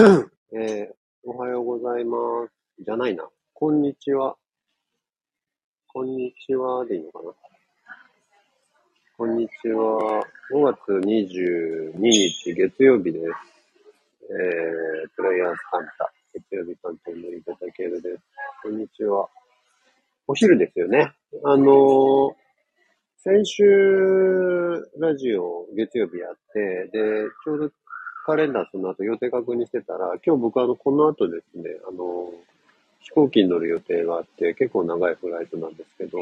[0.00, 2.16] えー、おはようございま
[2.48, 2.82] す。
[2.82, 3.28] じゃないな。
[3.52, 4.34] こんにちは。
[5.92, 7.34] こんにちはでいいのかな。
[9.18, 10.24] こんにちは。
[10.54, 13.26] 5月22日月曜日です。
[14.30, 16.10] えー、プレイヤーズカンタ。
[16.32, 18.22] 月曜日担当の井桁ケルです。
[18.62, 19.28] こんにちは。
[20.26, 21.12] お昼ですよね。
[21.44, 22.34] あのー、
[23.18, 23.62] 先週、
[24.98, 27.70] ラジオ月曜日やって、で、ちょうど
[28.30, 32.30] カレンダーその後予定確認してたら、今日僕あの、この後ですね、あの、
[33.00, 36.18] 飛行機に乗る予定があって、結構長いフライトなんですけど、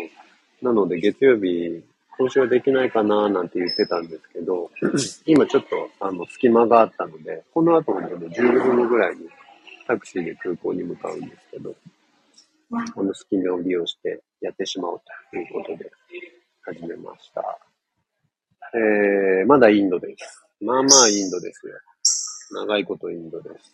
[0.62, 1.84] なので月曜日、
[2.16, 4.70] 今週はできないかななんて言ってたんですけど、
[5.27, 9.28] 今ちょっとあの隙間があったので、この後も15分後ぐらいに
[9.86, 11.75] タクシーで空港に向かうんですけど、
[12.95, 15.91] この隙間を利用してやってしまおうということで
[16.62, 17.42] 始めました。
[18.72, 20.48] えー、まだインドです。
[20.61, 21.75] まあまあインドですよ。
[22.55, 23.73] 長いことインドです。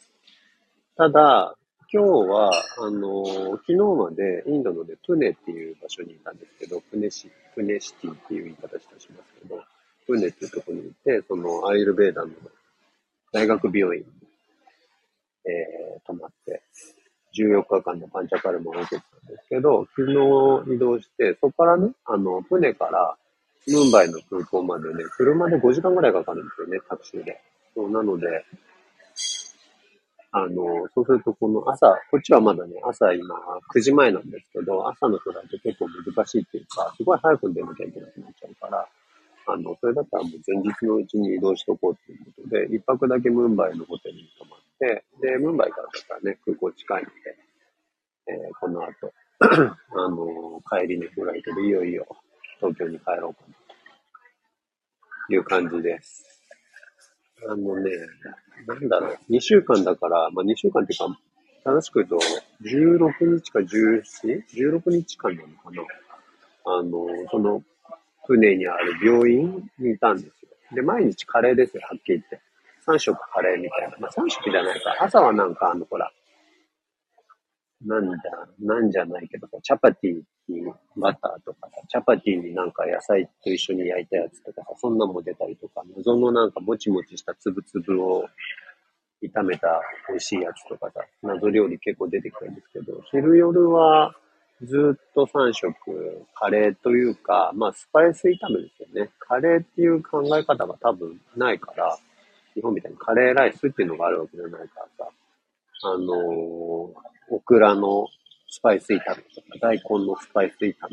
[0.96, 1.56] ただ、
[1.92, 3.24] 今日は、あの、
[3.58, 9.62] 昨日までインドのね、プネっていう場所にいたんですけど、プネシ、プネシティっていう言い方したしますけど、
[10.06, 12.30] プネっていうところにいて、そのアイルベーダの
[13.32, 14.08] 大学病院に、
[15.46, 16.62] えー、泊まって、
[17.36, 23.16] 14日間のパンチャカルマを受けてたんですけど、昨日移動して、そこからね、あの、プネから
[23.66, 27.40] ムンバイの空港までね、車で5時間ぐらいかかるんですよね、タクシーで。
[27.74, 28.44] そうなので、
[30.36, 33.36] あの、そうするとこの朝、こっちはまだね、朝今
[33.72, 38.88] 9時前なんですけど、朝のフライト結構難しいっていうか、すごい早く出なきゃいけなくなっちゃうから、
[39.46, 47.14] あの、それだったらもう前日のうちに移動しとこうっていうことで、一泊だけムンバイのホテルに泊まって、で、ムンバイからだったらね、空港近いので、
[48.26, 52.08] えー、この後、 あの、帰りのフライトでいよいよ
[52.58, 53.54] 東京に帰ろうかな
[55.28, 56.33] という感じです。
[57.48, 57.90] あのね、
[58.66, 61.18] なんだろう、2週間だから、まあ2週間っていうか、
[61.64, 62.18] 正しく言うと、
[62.62, 65.82] 16日か 17?16 日間なのかな
[66.66, 67.62] あの、その、
[68.26, 70.50] 船にある病院にいたんですよ。
[70.72, 72.40] で、毎日カレーですよ、はっきり言って。
[72.86, 73.96] 3食カレーみたいな。
[73.98, 74.96] まあ3食じゃないか。
[75.00, 76.10] 朝はなんかあの、ほら、
[77.84, 78.18] なんだ、
[78.60, 80.64] なんじゃないけどさ、チャパティに
[80.96, 88.24] バターとかさ、チャパティになんか野菜と一緒に焼いたやつとかさ、そんなも出たりとか、謎のなんかもちもちしたつぶつぶを
[89.22, 94.14] 炒めた美味しいやつとかさ、謎料理結構出てくるんですけど、昼夜は
[94.62, 99.10] ずっと3食カレーというか、まあスパイス炒めですよね。
[99.18, 101.98] カレーっていう考え方が多分ないから、
[102.54, 105.10] 日本みたいにカレーライスっていうのがあるわけじゃないからさ、
[105.86, 106.14] あの
[107.28, 108.06] オクラの
[108.48, 110.90] スパイス炒めとか、大根のスパイス炒めとか、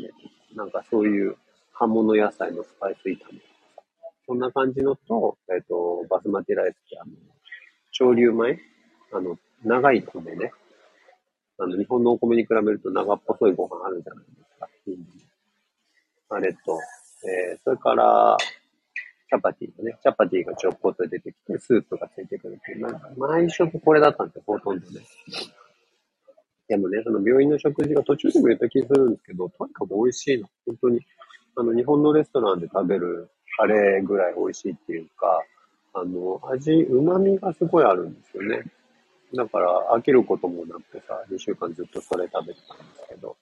[0.54, 1.36] なんかそういう
[1.72, 3.30] 葉物野菜のスパイス炒めとか、
[4.26, 7.12] そんな感じのと、えっ、ー、と、バスマティライスってあの、
[7.90, 8.58] 潮流米
[9.12, 10.52] あの、長い米ね。
[11.58, 14.68] あの、日本のお米に比べると長っぽそいご飯あるじゃないですか。
[14.88, 16.78] うん、あれと、
[17.24, 25.00] えー、それから、ャパティがね、チャパティがちょっぽっと出てきて、スープがついてくるっていう、なんか毎食これだったんですよ、ほとんどね。
[26.68, 30.48] でもね、その病院の食事が途中でも言った気するんですけど、とにかく美味しいの。
[30.66, 31.00] 本当に、
[31.56, 35.42] あの、日本のレストランで食べるカレーぐらい美味しいっていうか、
[35.94, 38.62] あの、味、旨味がすごいあるんですよね。
[39.34, 43.36] だから飽きることもなくてさ、2週間ずっとそれ食べてたんですけど。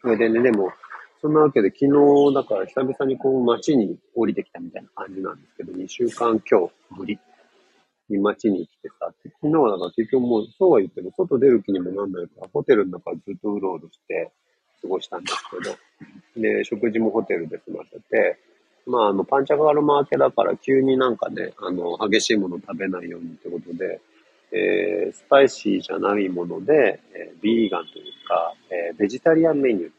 [0.00, 0.70] それでね、でも、
[1.20, 7.18] そんなわけで昨日、だから久々にこう街に降りてきたみたいな感じなんですけど、2週間今日ぶり
[8.08, 14.32] に街に来てさ、昨日はだから結局もう、そうは言っても外出る気にもなんないから、ホテルの中ずっとうろうろして
[14.82, 15.36] 過ごしたんです
[16.36, 18.38] けど、で、食事もホテルで済ませて、
[18.86, 24.00] まあ、あの、パンチャガルマ明けだから急になんかね、あの、激しいもの食べないようにってことで、
[24.50, 29.90] えー、スパイシーじゃないもので、えー、ビーガンというか、えー、ベジタリアンメニュー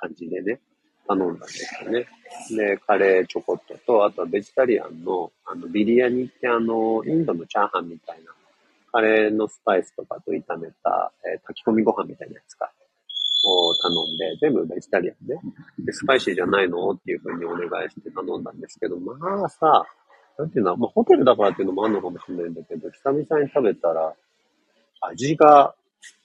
[0.00, 0.60] 感じでね、
[1.06, 2.06] 頼んだんですよね。
[2.56, 8.32] で、カレーちょこっとと、あとはベジタリアンの、あの、ビリヤニってあの、インドのチャーハンみたいな、
[8.92, 12.70] カレーのスパイスとかと炒めた、えー、炊き込みご飯みたいなやつか、
[13.42, 15.38] を頼んで、全部ベジタリアンで、
[15.78, 16.90] で、スパイシーじゃないの？
[16.90, 19.14] っていうふうにお願いして頼んだんですけど、ま
[19.44, 19.86] あさ、
[20.38, 24.14] なんていうの、まあ、ホテルだからっていうのもあるのかもしれないんだけど、久々に食べたら、
[25.00, 25.74] 味が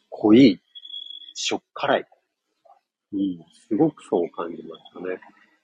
[0.09, 0.59] 濃い、
[1.33, 2.05] しょっ辛い。
[3.15, 5.19] うん、すごくそう感じましたね。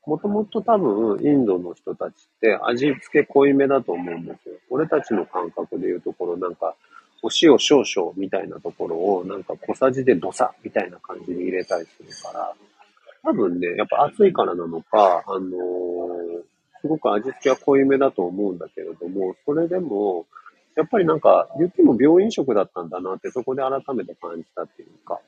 [0.05, 4.55] もともと多分、インドの人たちって味付け濃いめだと思うんですよ。
[4.69, 6.75] 俺たちの感覚でいうところ、なんか、
[7.21, 12.53] お塩少々みたいなところを、なんか小さじでドサみたいな感じで入れたりするから、
[13.23, 16.43] 多分ね、やっぱ暑いからなのか、あのー、
[16.81, 20.25] すごく味付けは濃いめだと思うんだけれども、それでも、
[20.75, 25.19] やっぱりなんか、言っても病院食だったんだなって、そこで改めて感じたっていうか、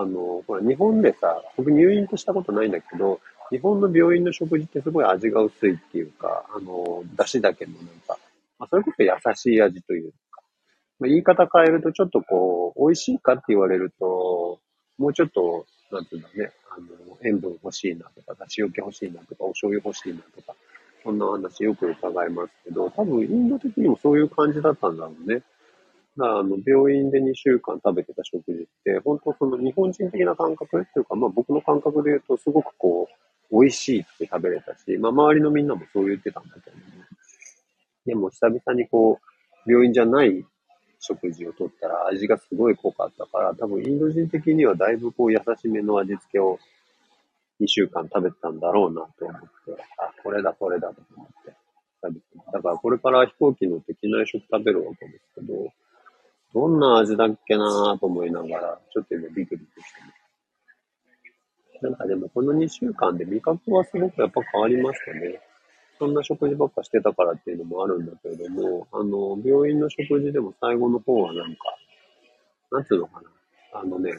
[0.00, 8.16] あの、ほら、日本でさ、僕入院としたことないんだけど、日本の病院の食事ってすごい味が薄いっていうか、あの、出汁だけのなんか、
[8.60, 10.42] まあ、それこそ優しい味というか、
[11.00, 14.60] まあ、言い方変えるとちょっとこう、美味しいかって言われると、
[14.98, 20.54] もうちょっと、なんていうんだね、あの、塩分欲しいなとか、出汁よけ欲しいなとか、お醤油欲しいなとか、
[21.02, 25.42] そんな話よく伺いますけど、多分インド的にもそういう感じだったんだろうね。
[26.20, 33.08] あの、病院で2週間食べてた食事って、本当その日本人的な感覚っていうか、まあ僕の感覚で言うとすごくこ
[33.50, 36.82] う、美味しいって食べれたし、まあ周りのみんなもそう言ってたんだけどね。
[38.06, 39.20] でも久々にこ
[39.66, 40.44] う、病院じゃない
[40.98, 46.58] 食事をとったら味がすごい濃かったから、多分インド人的にはだいぶこう優しめの味付けを
[47.60, 49.46] 2週間食べてたんだろうなと思って、
[49.98, 51.52] あ、これだ、これだと思って
[52.02, 55.70] 食べてだからこれから飛行機乗って機内食食べるわけですけど、
[56.54, 60.18] どんな味だっけなぁと思いながら、ちょっと今ビクビクしてます。
[61.82, 65.40] なんかでもこの2週間で味覚はすごくやっぱ変わりましたね。
[65.98, 71.58] そんな食事ばっかしてたからっていうのもあるんだけれども、あの、病院の食事でも最後の方はなんか、
[72.70, 73.80] なんつうのかな。
[73.80, 74.12] あのね、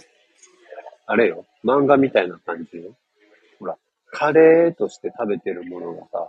[1.05, 2.95] あれよ、漫画みたいな感じよ。
[3.59, 3.77] ほら、
[4.11, 6.27] カレーとして食べてるものがさ、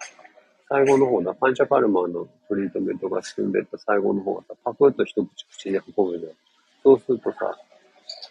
[0.73, 6.33] 最後の方だ、パンチャカルマのトリートメントが進んでった最後の方がさ、パクッと一口口に運ぶじゃん。
[6.85, 7.59] そうするとさ、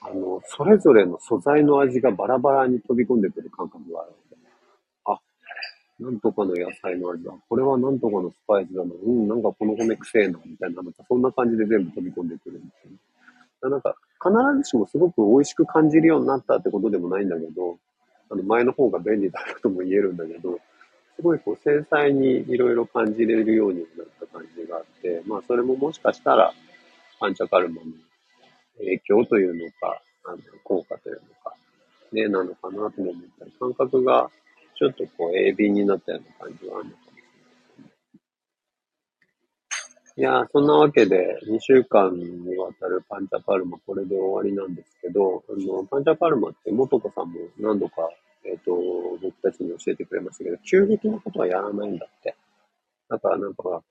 [0.02, 4.38] あの、それぞれの素材の味がバラバラに飛び込んでくる感覚があるわけ。
[5.12, 5.20] あ、
[6.00, 7.34] なんとかの野菜の味だ。
[7.50, 8.92] これはなんとかのスパイスだな。
[9.06, 12.98] うん、なんかこの米くせえな、みたいな、なんかそんな感じで全部飛び込んでくるんですよね。
[13.70, 13.94] なんか、
[14.24, 14.32] 必
[14.64, 17.78] ずしもすごく美味しく感じるようになったってことでもないんだけど、
[18.30, 20.58] あの前の方が便利だとも言えるんだけど、
[21.20, 26.54] すごいこう繊細にいろいろ感じれるようになった感じがあって、まあそれももしかしたら
[27.20, 27.82] パンチャカルマの
[28.78, 31.54] 影響というのか、あの効果というのか、
[32.14, 34.32] ね、なのかなとも思ったり、感覚が
[34.78, 37.18] ちょっとこう鋭敏になったような感じはあるのかもし
[40.16, 40.40] れない。
[40.40, 48.10] いや、そんなわけで2週間にわたるパンチャカルマこれで終わりなんですけど、あの、パンチャカルマって元子さんも何度か
[48.46, 48.72] えっ、ー、と、
[49.22, 52.36] 僕たちに教えてくれましたけど、急激なことはやらないんだって。
[53.10, 53.84] だからなんか、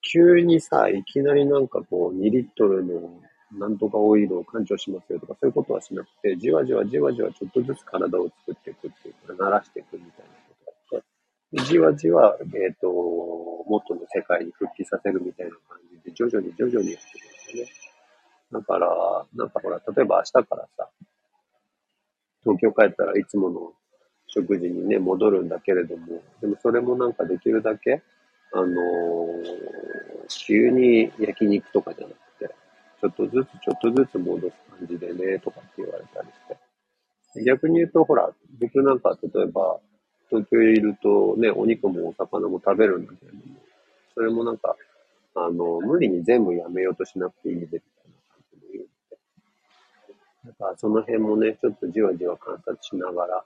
[0.00, 3.20] 急にさ、いきなりなんかこう、2リットルの
[3.52, 10.54] なんとかオイルを干潮しますよとか、そういうことはしなくて、じわじわじわじわちょっとずつ体を作っていくっていうか、慣らしていくみたいなこ
[10.90, 11.02] とが
[11.56, 12.88] あって、じわじわ、えっ、ー、と、
[13.66, 17.70] 元の世界に復帰させるみたいな感じで、徐々に徐々にやっていくんですよね。
[18.52, 20.90] だから、なんかほら、例えば明日からさ、
[22.44, 23.72] 東京帰ったらいつもの
[24.26, 28.02] 食事にね、戻るんだけれども、でもそれもなんかできるだけ、
[28.52, 28.76] あのー、
[30.28, 32.54] 急に焼肉とかじゃなくて、
[33.00, 37.44] ちょっとずつちょっとずつ戻す感じでね、とかって言われたりして。
[37.44, 38.30] 逆に言うと、ほら、
[38.60, 39.78] 僕なんか例えば、
[40.30, 43.42] 東京にいるとね、お肉もお魚も食べるんだけれども、
[44.14, 44.76] それもなんか、
[45.34, 47.80] あの、無理に全部やめようとしなくていいで、
[50.48, 53.44] だからその辺もね、ちょっとじわじわ観察しながら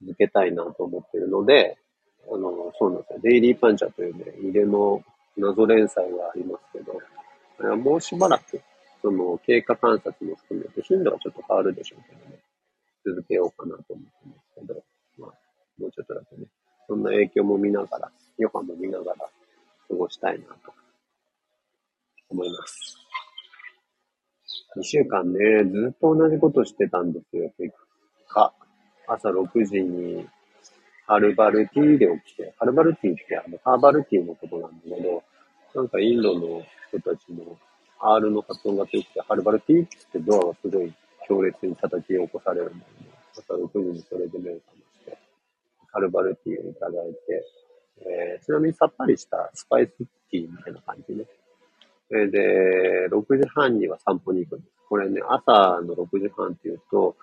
[0.00, 1.76] 続けたいなと思ってるので、
[2.32, 3.18] あの、そうなんですよ。
[3.22, 5.02] デイリーパンチャーというね、入れの
[5.36, 8.60] 謎連載がありますけど、もうしばらく、
[9.02, 12.38] その経過観察も含めて頻度はちょっと変わるでしょうけどね、
[13.04, 14.82] 続けようかなと思ってますけど、
[15.18, 15.32] まあ、
[15.80, 16.46] もうちょっとだけね、
[16.86, 19.28] そんな影響も見ながら、余波も見ながら
[19.88, 20.72] 過ごしたいなと
[22.28, 23.05] 思います。
[24.76, 27.74] 2週間ね、ずっと同じことしてたんですよ、結
[28.28, 28.52] 果。
[29.08, 30.28] 朝6時に、
[31.06, 35.22] ハルバルティーで起きて、ハルバルティーってあの、ハーバルティーのことなんだけど、
[35.74, 37.56] なんかインドの人たちの
[38.00, 40.92] R の発音が強くて、ハルバルティーってドアがすごい
[41.26, 45.18] 強烈に叩き起こされるんだけど、朝6時にそれで目を覚まして、
[45.90, 47.44] ハルバルティーをいただいて、
[48.00, 49.96] えー、ちなみにさっぱりしたスパイス
[50.30, 50.80] ティーみたいな。
[52.16, 54.72] れで、6時半には散歩に行くんです。
[54.88, 57.16] これね、朝の6時半っていうと、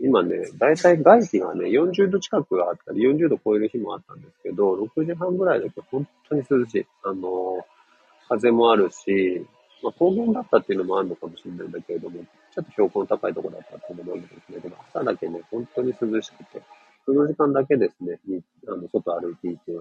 [0.00, 6.86] 今ね、だいたい外気がね、40度近くあったり、40度超える日もあったんですけど、6時半ぐらいだけ本当に涼しい。
[7.04, 7.64] あの、
[8.28, 9.46] 風もあるし、
[9.82, 12.20] まあ、高原だったっていうのもあるのかもしれないんだけれども、
[12.54, 14.58] ちょっと標高の高いところだったっていうのもあるんですね。
[14.60, 16.62] でも朝だけね、本当に涼しくて、
[17.04, 19.72] その時間だけですね、にあの外歩いていて、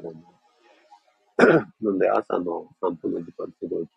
[1.81, 3.87] なんで朝の散歩の時間すごい、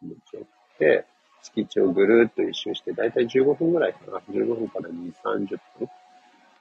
[1.43, 4.19] 敷地をぐるっと一周して、だいたい15分ぐらいかな。
[4.31, 5.89] 15分から2、30分。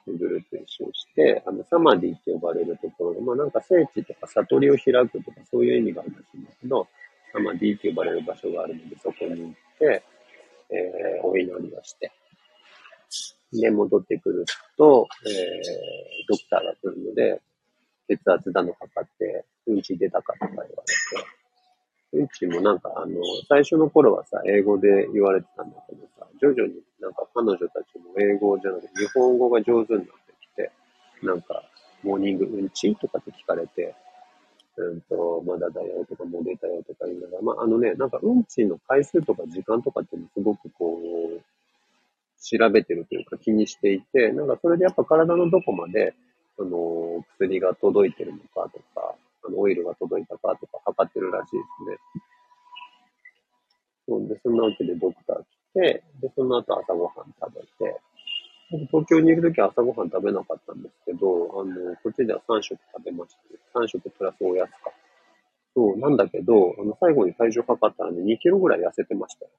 [0.06, 6.20] ぐるっと一周して、あの、サマディって呼ばれるところで、まあなんか聖地とか悟りを開くとかそういう意味があるんで
[6.52, 6.86] すけど、
[7.32, 10.02] サマディって呼ばれる場所があるので、そこに行って、
[10.70, 12.12] えー、お祈りをして、
[13.52, 14.44] で、戻ってくる
[14.76, 15.32] と、えー、
[16.28, 17.40] ドクターが来るので、
[18.08, 20.74] 血圧だの測って、うんち出たかとか言われて、
[22.12, 30.70] うんちもなんかあの、最初の頃はさ、英語で言われてたんだけどさ、徐々になんか彼女たちも英語じゃなくて日本語が上手になってきて、
[31.22, 31.62] なんか、
[32.02, 33.94] モーニングうんちとかって聞かれて、
[34.76, 41.00] うんと、まだだよとか、もう出たよとか言いながら、まあ、あのね、なんかうんちの回数とか時間とかっていうのすごくこ
[41.38, 41.40] う、
[42.38, 46.14] 調べてるというか気にしていて、なんかそれでやっぱ体のどこまで、
[46.58, 49.14] あの、薬が届いてるのかとか、
[49.46, 51.98] あの、オイルが届いたかとか測ってるらしいですね。
[54.08, 58.00] そうで、そんなわけでドクター来て、で、その後朝ごはん食べて、
[58.90, 63.36] 東京にいるときは朝ごはん食べなかったんですけど、あの、こっちでは3食食べまし
[63.74, 63.86] たね。
[63.86, 64.90] 3食プラスおやつか。
[65.74, 69.50] そう、なんだけど、あの、最後に体重測ったらね、2キロぐらい痩せてましたよ。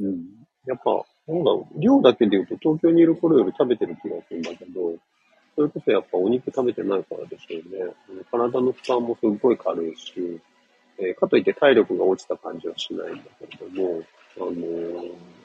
[0.00, 0.46] うん。
[0.66, 4.94] やっぱ、なんだ、量だけで言うと東京にいる頃より食べてる気がするんだけど、
[5.56, 8.24] それこそやっぱお肉食べてないからでしょうね。
[8.30, 10.40] 体の負担もすっごい軽いし、
[10.98, 14.02] えー、かといって体力が落ちた感じはしないんだけれども、
[14.36, 15.36] あのー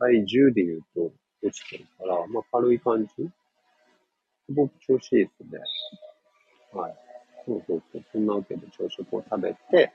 [0.00, 5.60] 体重で言うと落ちてるから、まあ軽い感じすごく調子いいですね。
[6.72, 6.94] はい。
[7.46, 8.04] そうそうそう。
[8.10, 9.92] そんなわけで朝食を食べて、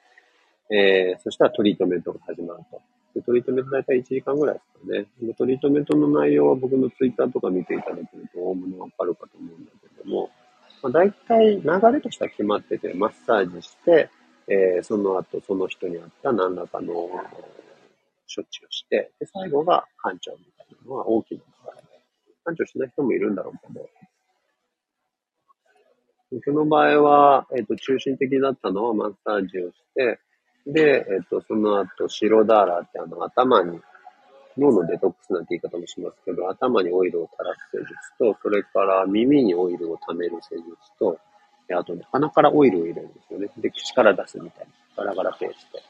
[0.70, 2.82] えー、そしたらトリートメントが始まると。
[3.16, 5.06] でトリートメント大体1時間ぐらいですかね。
[5.22, 10.30] でトリートメントの内容は僕のツイッターとか見ていただけると、おおむねわかるかと思うんだけども、
[10.84, 14.10] まあ、大体流れとしては決まってて、マッサージして、
[14.48, 21.44] えー、その後その人に合った何らかの処置をして、で、最後が館長みたいなのは大きな流
[21.76, 21.88] れで。
[22.46, 23.90] 館長しない人もいるんだろうけど、
[26.32, 30.20] 僕の場合は、えっ、ー、と、中心的だったのはマッサージをして、
[30.68, 33.80] で、えっ、と、その後、白ダーラーってあの、頭に、
[34.58, 40.66] 脳のデトックスなんて言い方もしますけど、頭にオイルを垂らす施術と、それから耳にオイルを溜める施術
[40.98, 41.20] と、
[41.74, 43.50] あとね、鼻からオイルを入れるんですよね。
[43.58, 45.04] で、口から出すみたいな。
[45.04, 45.84] ガラガラペースで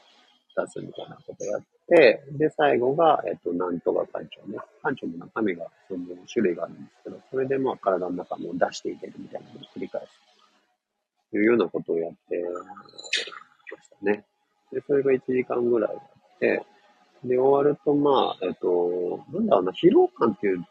[0.56, 4.58] 出すみたいなことやって、で、最後が、えっと、なんとか館長ね。
[4.82, 6.00] 館長も中身が、その
[6.32, 10.08] 種類があるんですけど、それでまあ体の中も出していけるみたいなのを繰り返す。
[11.30, 12.42] というようなことをやって
[13.70, 14.24] ましたね。
[14.72, 16.62] で、それが1時間ぐらいやって、
[17.24, 20.64] で、終わると、まあ、えっと、なんだろうな、疲労感っていう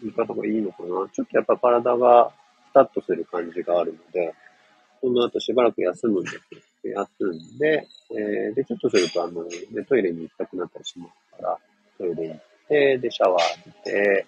[0.00, 1.08] 言い方がいいのかな。
[1.12, 2.32] ちょっとやっぱ体が
[2.70, 4.34] スタッとする感じがあるので、
[5.00, 6.40] その後しばらく休むんですよ。
[6.82, 11.58] 休んで、えー、で、ちょっとすると、あの、で、トイレに行きたくなったりしますから、
[11.98, 14.26] トイレ行って、で、シャワー浴びて、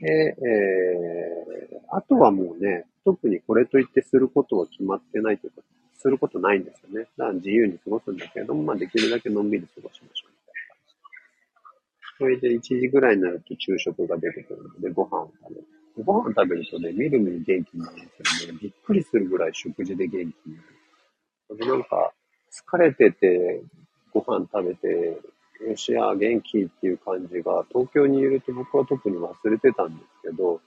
[0.00, 5.62] で、えー、あとはもうね、特にこれといってすることは決まってないというか、
[6.06, 7.08] することないんですよね。
[7.18, 12.40] だから自由に過ごすんだけれども、まあできるだけのんびり過ごしましょうみたいな感じ。
[12.40, 15.66] それで1時ぐらいになると昼食が出てくるので、ご飯を食べる。
[16.04, 18.58] ご飯食べるとね、みるみる元気になるんですよね。
[18.62, 20.62] びっくりするぐらい食事で元気にな
[21.50, 21.56] る。
[21.58, 22.12] でなんか、
[22.52, 23.62] 疲れてて、
[24.12, 25.20] ご飯食べて、
[25.68, 30.60] よしや、元気っていう感じが、東京にいると僕は特に忘れてたんですけど、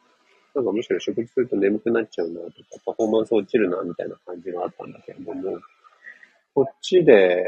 [0.59, 2.53] なんかむしろ食事すると眠くなっちゃうなとか、
[2.85, 5.57] パフォーマンス落ちるなみたいな感じがあったんだけれども、
[6.53, 7.45] こっちで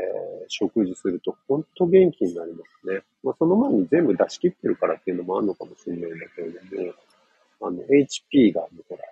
[0.48, 3.02] 食事すると本当元気になりますね。
[3.24, 6.94] まあその前に全部出し切ってるからっていうのもあるのかもしれないんだけれども、
[7.68, 9.04] あの、HP が、ほら、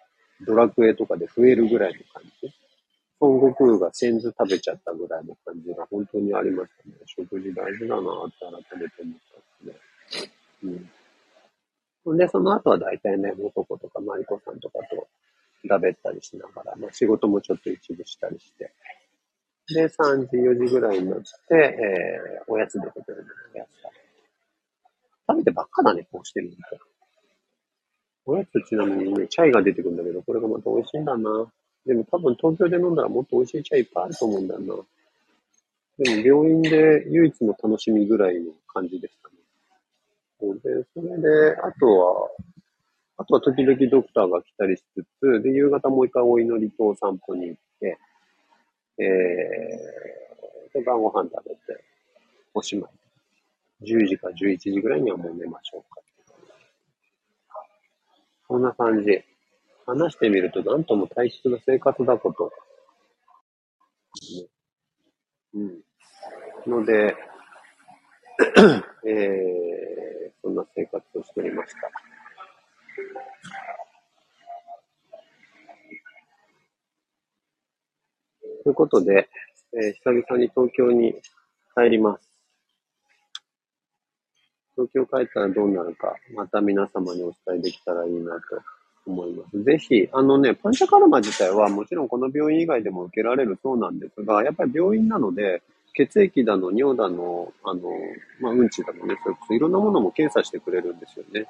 [0.46, 2.54] ドラクエとかで増えるぐらいの感じ。
[3.20, 6.96] 孫悟空が先頭食べちゃったぐらいの感じが本当にありましたね。
[7.06, 9.18] 食事大事だなって改めて思っ
[9.60, 9.74] たんで
[10.16, 10.32] すね。
[10.64, 10.90] うん。
[12.04, 15.08] ほんで、その後は大体ね、元子とかマリコさんとかと
[15.68, 18.72] だべったりしながら、まあ仕事もちょっと一部したりして。
[19.74, 21.26] で、3時、4時ぐらいになって、
[21.56, 24.00] えー、おやつ出てくるのおやつ食べ
[25.28, 26.58] 食べてばっかだね、こうしてるんだ
[28.26, 31.52] おやつちなみにね、チャイが出てくるんだけど、これがまた美味しいんだな。
[31.86, 34.76] でも多分東京で飲んだらもっと美味しいチャイいっぱいあると思うんだよな。
[35.98, 39.36] でも病院で唯一の楽しみぐらいの感じでしたね。
[40.40, 42.30] で、それで、あとは、
[43.18, 47.98] あとは時々ドクターが来たりしつつ、で、夕方もう一回お祈りとお散歩に行って、
[48.98, 51.84] えー、で、晩ご飯食べて、
[52.54, 52.92] おしまい。
[53.82, 56.02] 10時か11時ぐらいにはもう寝ましょうか。
[58.48, 59.24] こんな感じ。
[59.86, 62.52] 話してみると何とも大切な生活だこと。
[65.54, 65.82] うん。
[66.68, 67.16] ので、
[69.06, 69.79] えー、
[70.50, 71.92] そんな生活をしておりました。
[78.64, 79.30] ということで、
[79.74, 81.14] えー、久々に東京に
[81.76, 82.28] 帰ります。
[84.76, 88.42] 東京帰ったらどうなるか、また皆様にお伝えできたらいいなと
[89.06, 89.64] 思います。
[89.64, 95.62] ぜひ、あのね、パンチャカルマ自体はもちろんこの病院以外でも受けられるそうなんですが、やっぱり病院なので、
[96.00, 97.82] 血液だの、尿だの、あの、
[98.40, 101.46] まあ、うんちだのね、それこそいろんなものも検査してくれるんですよね。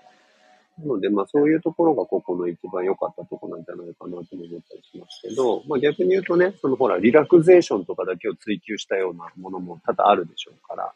[0.80, 10.92] なので、まあそういうところがここの一番良かったところなんじゃないかなと思ったりしますけど、まあ逆に言うとね、そのほら、リラクゼーションとかだけを追求したようなものも多々あるでしょうから、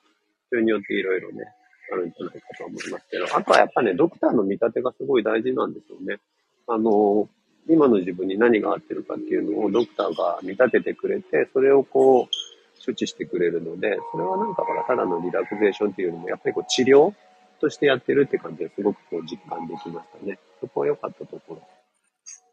[0.50, 1.46] それによっていろいろね、
[1.92, 6.20] あるんじゃないかと思いますけど、あとはやっぱね、ドクターの見立てがすごい大事なんですよね。
[6.68, 7.30] あの、
[7.68, 12.53] 今の自分に何が合ってるかっていうのをドクターが見立ててくれて、それをこう、
[12.86, 17.14] 処置してくれるので、それはなんかほら、ただのリラクゼーションっていうよりも、やっぱりこう治療
[17.60, 20.38] としてやってるって感じですごくこう実感できましたね。
[20.60, 21.62] そこは良かったところ。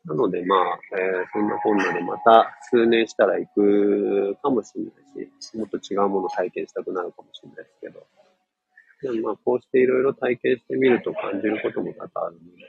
[0.07, 4.91] なのでまあ、えー、そんなこんなでまた数年したら行くかもしれな
[5.23, 8.07] いし、もっと違うものを体験したくなるかもしれないですけど、
[9.03, 12.65] でもまあ、こうしていろいろ体験してみると感じることも多々あるので、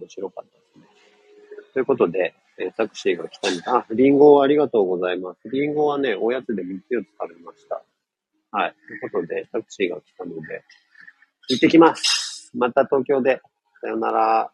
[0.00, 0.86] 面白かったですね。
[1.74, 5.48] ということで、えー、タクシーが来たみたい、あ、リンゴありがとうございます。
[5.50, 7.82] リンゴはね、おやつで3つ4つ食べました。
[8.50, 8.74] はい。
[8.88, 10.64] ということで、タクシーが来たので、
[11.48, 12.50] 行ってきます。
[12.54, 13.40] また東京で。
[13.80, 14.50] さよなら。